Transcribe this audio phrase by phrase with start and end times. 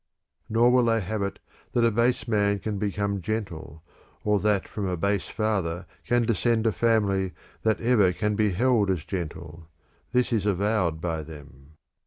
[0.01, 1.37] IV Nor will they have it
[1.73, 3.83] that a base man can become gentle,
[4.25, 8.89] nor that from a base father can descend a family that ever can be held
[8.89, 9.69] as gentle:
[10.11, 11.73] this is avowed by them.